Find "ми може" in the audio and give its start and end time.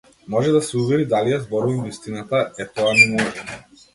3.01-3.45